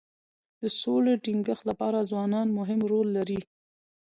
د 0.61 0.63
سولي 0.79 1.13
د 1.17 1.21
ټینګښت 1.23 1.63
لپاره 1.69 2.07
ځوانان 2.11 2.47
مهم 2.59 2.79
رول 2.91 3.07
لري. 3.17 3.39